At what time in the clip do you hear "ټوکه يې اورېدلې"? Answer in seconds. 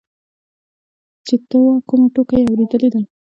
2.13-2.89